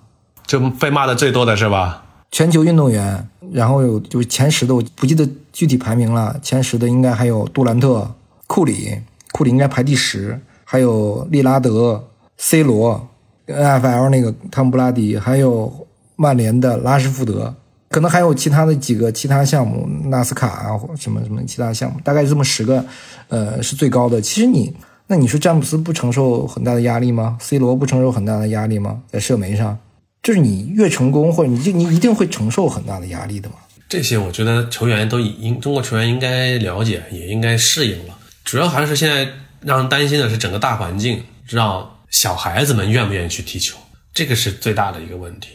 [0.49, 2.03] 就被骂的最多的是吧？
[2.33, 8.11] 全球运动员，然后有就是前十的我不记得具体排名了，前十的应该还有杜兰特、
[8.47, 8.99] 库里，
[9.33, 12.03] 库里应该排第十，还有利拉德、
[12.39, 13.09] C 罗
[13.47, 15.87] ，NFL 那个汤姆布拉迪，还有
[16.17, 17.55] 曼联的拉什福德。
[17.91, 22.85] 可能还有其他的几个其他项目，纳斯卡啊，或什么什么其他项目，大概这么十个，
[23.29, 24.21] 呃，是最高的。
[24.21, 24.75] 其实你，
[25.07, 29.01] 那你说詹姆斯不承受很大的压力吗？C 罗不承受很大的压力吗？
[29.11, 29.79] 在社媒上，
[30.23, 33.57] 就是你越成功，或者你就你一定会承受很大的压力的嘛。
[33.89, 38.19] 这些我觉得球员都应中国球员应该了解，也应该适应了。
[38.45, 39.27] 主要还是现在
[39.63, 43.79] 让人担心的是整个大环境，让小孩子们愿不愿意去踢球，
[44.13, 45.49] 这个是最大的一个问题。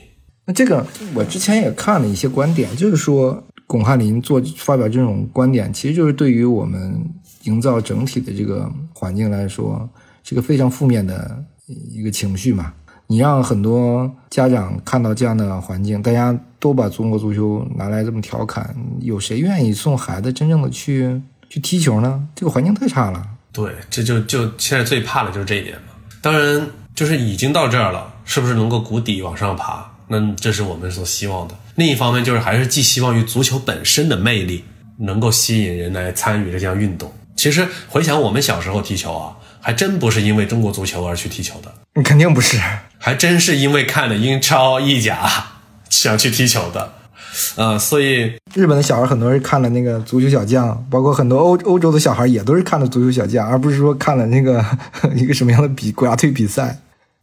[0.45, 6.99] 那这个我之前也看了一些观点，就是说巩汉林做发表这种观点，其实就是对于我们
[7.43, 9.87] 营造整体的这个环境来说，
[10.23, 12.73] 是个非常负面的一个情绪嘛。
[13.13, 22.27] 你让很多家长看到这样的环境，大家都把中国足球拿来这么调侃，有谁愿意送孩子真正的去去踢球呢？
[22.33, 23.23] 这个环境太差了。
[23.51, 25.93] 对，这就就现在最怕的就是这一点嘛。
[26.23, 29.85] 当然，就是已经到这儿了，是不是能够谷底往上爬？
[30.07, 31.53] 那这是我们所希望的。
[31.75, 34.63] 另一方面，就是还是寄希望于足球本身的魅力，
[34.97, 37.13] 能够吸引人来参与这项运动。
[37.35, 42.57] 其实回想我们小时候踢球啊，还真不是因为中国足球而去踢球的，你肯定不是，
[43.05, 45.29] 还真是因为看了英超、意甲
[45.91, 46.93] 想去踢球的。
[47.57, 54.63] 呃，所以日本的小孩很多人看了那个足球小将，包括很多欧欧洲的小孩也都是看了足球小将，而不是说看了那个
[55.15, 56.79] 一个什么样的比国家队比赛。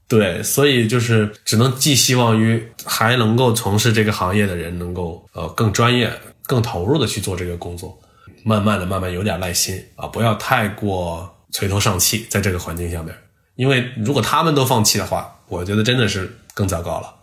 [0.07, 6.13] 对，所以就是只能寄希望于还能够从事这个行业的人能够呃更专业、
[6.43, 7.99] 更投入的去做这个工作，
[8.45, 13.15] 慢慢的、慢慢有点耐心啊，不要太过垂头丧气，在这个环境下面，
[13.55, 17.15] 因为如果他们都放弃的话，我觉得真的是更糟糕了。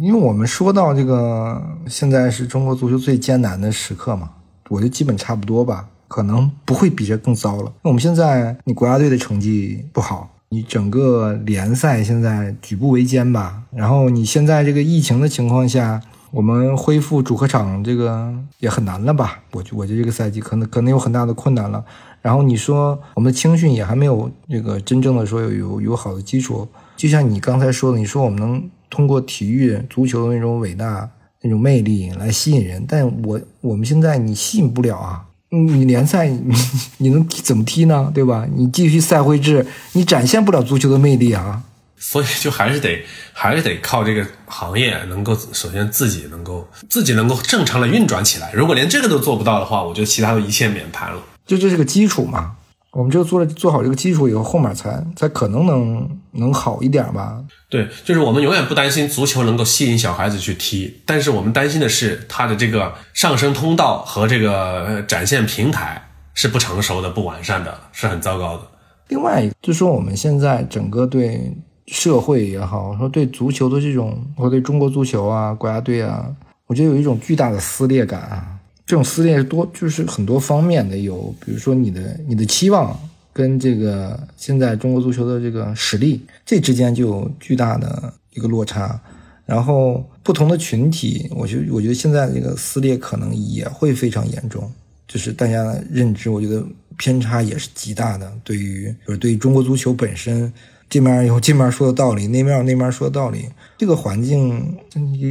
[0.00, 4.30] 因为我们说到这个现在是中国足球最艰难的时刻嘛，
[4.70, 7.70] 我觉得基本差不多吧，可能不会比这更糟了。
[7.82, 10.30] 那我们现在你国家队的成绩不好。
[10.50, 19.40] 你整个联赛现在举步维艰吧，然后你现在这个疫情的情况下，我们恢复主客场这个也很难了吧？
[19.50, 21.84] 我我觉得这个赛季可能可能有很大的困难了。
[22.22, 26.68] 然后你说我们的青训也还没有这个真正的说有有好的基础，
[27.04, 31.06] 就像你刚才说的，你说我们能通过体育足球的那种伟大
[31.42, 35.22] 那种魅力来吸引人，但我我们现在你吸引不了啊。
[35.50, 36.54] 你联赛你
[36.96, 38.10] 你能怎么踢呢？
[38.14, 38.46] 对吧？
[38.56, 41.62] 你继续赛会制，你展现不了足球的魅力啊。
[41.98, 48.50] 所以就还是得还是得靠这个行业能够首先自己能够自己能够正常的运转起来。
[48.54, 51.22] 如果连这个都做不到的话，我觉得其他的一切免谈了。
[51.44, 52.52] 就这是个基础嘛。
[52.94, 57.42] 我们就做了做好这个基础以后，后面才才可能能能好一点吧。
[57.68, 66.00] 对，就是我们永远不担心足球能够吸引小孩子去踢，但是我们担心的是它的这个上升通道和这个展现平台
[66.34, 68.62] 是不成熟的、不完善的，是很糟糕的。
[69.08, 71.52] 另外一个就是说，我们现在整个对
[71.88, 76.26] 社会也好，说对足球的这种，或对中国足球啊、国家队啊，
[76.68, 78.53] 我觉得有一种巨大的撕裂感啊。
[78.86, 82.98] 这种撕裂是多就是很多方面的，有比如说你的你的期望
[83.32, 89.00] 跟这个现在中国足球的这个实力，这之间就有巨大的一个落差。
[89.46, 94.72] 然后不同的群体，我觉我觉得现在这个撕裂可能也会非常严重，
[95.06, 96.64] 就是大家的认知，我觉得
[96.96, 98.32] 偏差也是极大的。
[98.42, 100.50] 对于就是对于中国足球本身，
[100.88, 104.78] 这面有这面说的道理，那面有那面说的道理，这个环境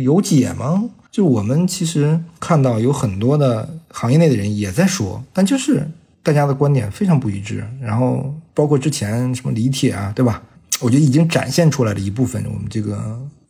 [0.03, 0.83] 有解吗？
[1.13, 5.87] 就我们其实看到有很多的行业内的人也在说，但就是
[6.23, 7.63] 大家的观点非常不一致。
[7.79, 10.41] 然后包括之前什么李铁啊，对吧？
[10.79, 12.97] 我觉得已经展现出来了一部分我们这个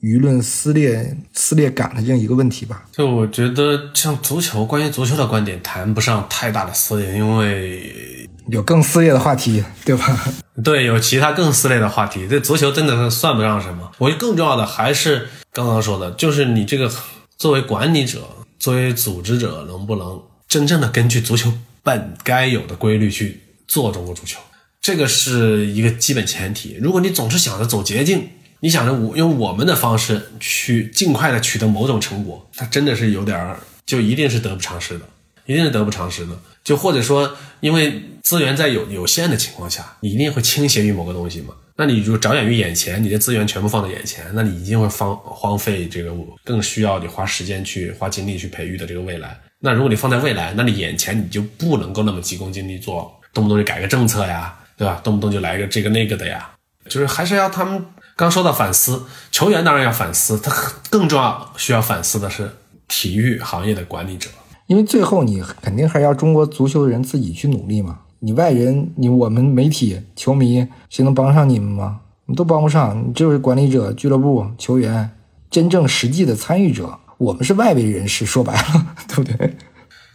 [0.02, 2.84] 舆论撕裂、撕裂感的这样一个问题吧。
[2.92, 10.20] 就我觉得像足球，关于足球的观点谈不上太大的撕裂，因为有更撕裂的话题，对吧？
[10.62, 12.28] 对，有其他更撕裂的话题。
[12.28, 13.90] 这足球真的算不上什么。
[14.00, 16.92] 我觉得更重要的还是刚刚说的，就是你这个。
[17.38, 18.28] 作为管理者，
[18.60, 24.40] 作为组织者，能不能真正的根据足球本该有的规律去做中国足球？
[24.82, 26.78] 这个是一个基本前提。
[26.82, 28.30] 如果你总是想着走捷径，
[28.60, 35.06] 你想着我用我们的方式去尽快的取得某种成果，它真的是有点儿，就一定是得不偿失的，
[35.46, 36.38] 一定是得不偿失的。
[36.64, 41.54] 就或者说，因为资源在有有限的情况下，你一定会倾斜于某个东西嘛？
[41.76, 46.12] 那你就着眼于眼前，你的资源全部放在眼前，那你一定会荒荒废这个
[46.44, 49.36] 更需要你花时间去花精力去培育的这个未来。
[49.60, 55.02] 那如果你放在未来，那你眼前你就不能够那么急功近利做，动不动就改个政策呀，对吧？
[55.04, 56.50] 动不动就来个这个那个的呀，
[56.88, 57.84] 就是还是要他们
[58.16, 59.02] 刚说到反思，
[59.32, 60.52] 球员当然要反思，他
[60.92, 62.52] 更重要需要反思的是
[62.88, 64.30] 体育行业的管理者，
[64.68, 68.02] 因为最后你肯定还是要中国足球的人自己去努力嘛。
[68.26, 72.00] 你外人，你我们媒体、球迷，谁能帮上你们吗？
[72.26, 75.12] 你都帮不上，你就是管理者、俱乐部、球员，
[75.52, 78.26] 真正实际的参与者，我们是外围人士。
[78.26, 79.58] 说白了， 对不对？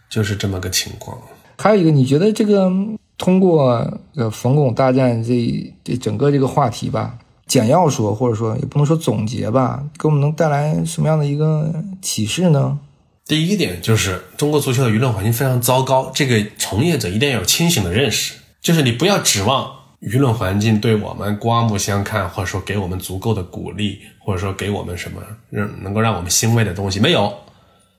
[0.08, 1.18] 就是这么个情况。
[1.58, 2.72] 还有一个，你觉得这个
[3.18, 12.78] 通过呃冯巩大战这这整个这个话题吧，简要说，或者说也不能说总结吧，给我们能带来什么样的一个启示呢？
[13.28, 19.70] 第一点就是中国足球的舆论环境非常糟糕，这个从业者一定要有清醒的认识，就是你不要指望
[20.00, 25.20] 舆论环境对我们刮目相看，或者说给我们足够的鼓励，或者说给我们什么
[25.50, 27.38] 让能够让我们欣慰的东西，没有，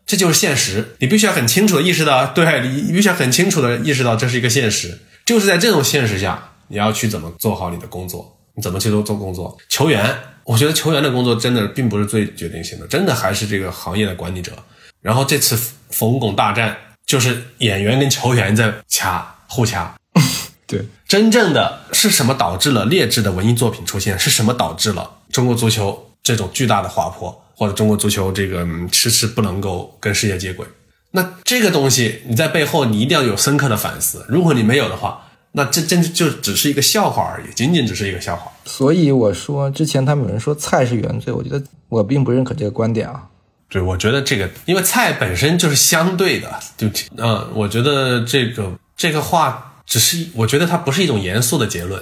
[0.07, 0.95] 这就是现实。
[0.97, 4.97] 你必须要很清楚的意识到，对你必须要很清楚的意识到这是一个现实。
[5.27, 9.55] 就是在这种现实下，你要去怎么做好你的工作，你怎么去做做工作。
[9.69, 10.11] 球员，
[10.43, 14.53] 我觉得球员的工作真的并不是最决定性的，真的还是这个行业的管理者。
[15.01, 15.57] 然后这次
[15.89, 16.75] 冯巩大战，
[17.05, 19.95] 就是演员跟球员在掐互掐。
[20.67, 24.19] 对，真正的是什么导致了劣质的文艺作品出现？
[24.19, 30.67] 是什么导致了中国足球这种巨大的滑坡，或者中国足球这个迟迟不能够跟世界接轨？
[31.11, 34.23] 那这个东西你在背后你一定要有深刻的反思。
[34.29, 38.51] 如果你没有的话，那这真就只是一个笑话而已，仅仅只是一个笑话。
[38.65, 43.27] 所以我说之前他们有人说菜是原罪，我觉得我并不认可这个观点啊。
[43.69, 52.01] 对，我觉得这个因为菜本身就是相对的，就嗯，我觉得这个这个话只是，我觉得它不是一种严肃的结论。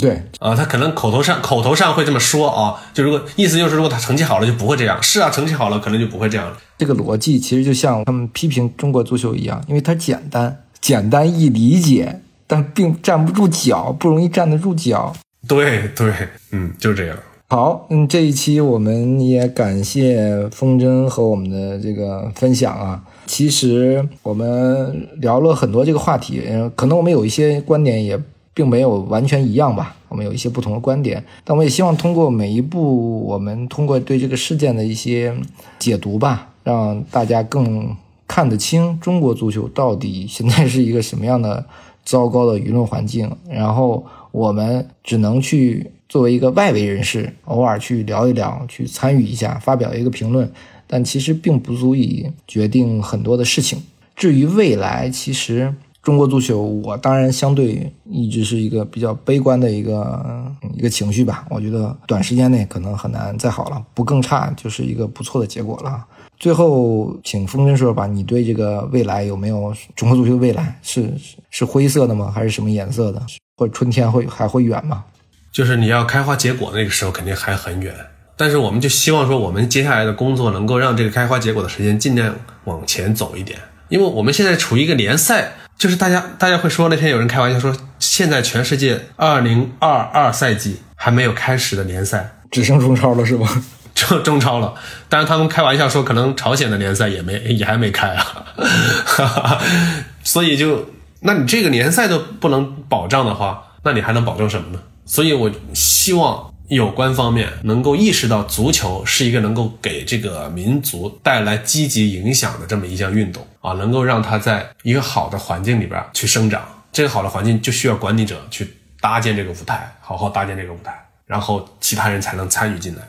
[0.00, 5.00] 对啊，他可能口头上口头上会这么说啊，就如果意思就是如果他成绩好了就不会这样。
[5.00, 6.58] 是啊，成绩好了可能就不会这样了。
[6.76, 15.14] 这个逻辑其实就像他们批评中国足球一样，因为它简单，简单易理解，但并站不住脚，不容易站得住脚。
[15.46, 16.12] 对对，
[16.50, 17.16] 嗯，就是这样。
[17.48, 23.02] 好，嗯，这一期我们也感谢风筝和我们的这个分享啊。
[23.26, 28.20] 其实我们聊了很多这个话题，嗯，可能我们有一些观点也。
[28.56, 35.30] 并没有完全一样吧，我们有一些不同的观点，但我也希望通过每一步，我们通过对这个事件的一些
[35.78, 37.94] 解读吧，让大家更
[38.26, 41.62] 看得清中国足球到底现在是一个什么样的
[42.02, 43.30] 糟糕的舆论环境。
[43.46, 44.02] 然后
[44.36, 50.46] 我们只能去作为一个外围人士，偶尔去聊一聊，去参与一下，发表一个评论，
[50.86, 53.82] 但其实并不足以决定很多的事情。
[54.14, 55.74] 至于未来，其实。
[56.02, 61.44] 中国足球，我当然相对一直是一个比较悲观的一个一个情绪吧。
[61.50, 66.06] 我觉得短时间内可能很难再好了，不更差就是一个不错的结果了。
[66.38, 71.12] 最后，请风筝说吧，你对这个未来有没有中国足球未来是
[71.50, 72.30] 是灰色的吗？
[72.32, 73.20] 还是什么颜色的？
[73.56, 75.04] 或者春天会还会远吗？
[75.50, 77.94] 就是你要开花结果那个时候肯定还很远，
[78.36, 82.34] 但是我们就希望说，我们接下来的工作能够让这个开花结果的时间尽量
[82.64, 85.52] 往前走一点，因为我们现在处于一个联赛。
[85.78, 93.46] 就是大家，大家会说那天有人开玩笑说，现在全世界二零二二赛季还没有开始的联赛，只剩中超了是吧？
[93.94, 94.74] 就中超了。
[95.10, 99.60] 但是他们开玩笑说，可能朝鲜的联赛也没也还没开啊。
[100.24, 100.88] 所以就，
[101.20, 104.80] 那你这个联赛都不能保障的话，那你还能保证什么呢？
[105.04, 106.52] 所以我希望。
[106.68, 116.66] 有关方面能够意识到，足球是一个能够给这个民族带来积极影响的这么一项运动啊，能够让它在一个好的环境里边去生长。
[116.90, 118.68] 这个好的环境就需要管理者去
[119.00, 120.92] 搭建这个舞台，好好搭建这个舞台，
[121.24, 123.02] 然后其他人才能参与进来。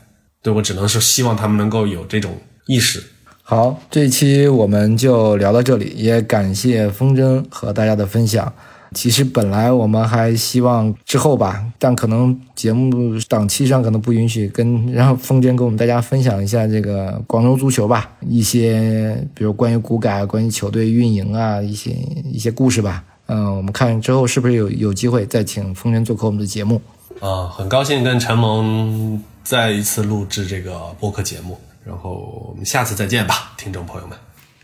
[0.44, 3.04] 对我只能是希望他们能够有这种意识。
[3.50, 8.52] 好，这一期我们就聊到这里，也感谢风筝和大家的分享。
[8.94, 21.92] 其实本来我们还希望之后吧，但可能节目档期上可能不允许跟，然后风筝跟我们大家分享一下这个广州足球吧，一些比如关于股改、关于球队运营啊一些
[22.26, 23.02] 一些故事吧。
[23.28, 26.82] 嗯，我们看之后是不是有有机会再请风筝做客我们的节目。
[27.22, 31.58] 啊，很高兴跟陈萌再一次录制这个播客节目，
[31.88, 34.18] 然后我们下次再见吧，听众朋友们。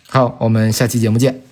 [0.10, 1.43] 好，我们下期节目见。